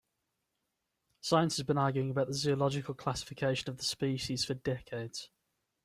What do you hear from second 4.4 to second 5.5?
for decades.